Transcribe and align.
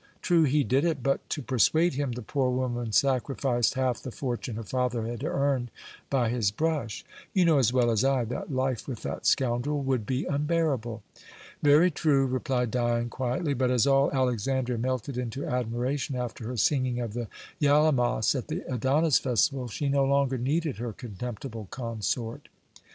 True, 0.23 0.45
he 0.45 0.63
did 0.63 0.83
it, 0.83 1.03
but 1.03 1.29
to 1.29 1.43
persuade 1.43 1.93
him 1.93 2.13
the 2.13 2.23
poor 2.23 2.49
woman 2.49 2.91
sacrificed 2.91 3.75
half 3.75 4.01
the 4.01 4.09
fortune 4.09 4.55
her 4.55 4.63
father 4.63 5.05
had 5.05 5.23
earned 5.23 5.69
by 6.09 6.29
his 6.29 6.49
brush. 6.49 7.05
You 7.35 7.45
know 7.45 7.59
as 7.59 7.71
well 7.71 7.91
as 7.91 8.03
I 8.03 8.25
that 8.25 8.51
life 8.51 8.87
with 8.87 9.03
that 9.03 9.27
scoundrel 9.27 9.83
would 9.83 10.07
be 10.07 10.25
unbearable." 10.25 11.03
"Very 11.61 11.91
true," 11.91 12.25
replied 12.25 12.71
Dion 12.71 13.09
quietly. 13.09 13.53
"But 13.53 13.69
as 13.69 13.85
all 13.85 14.11
Alexandria 14.11 14.79
melted 14.79 15.19
into 15.19 15.45
admiration 15.45 16.15
after 16.15 16.47
her 16.47 16.57
singing 16.57 16.99
of 16.99 17.13
the 17.13 17.27
yalemos 17.59 18.33
at 18.33 18.47
the 18.47 18.63
Adonis 18.73 19.19
festival, 19.19 19.67
she 19.67 19.87
no 19.87 20.03
longer 20.03 20.39
needed 20.39 20.77
her 20.77 20.93
contemptible 20.93 21.67
consort." 21.69 22.49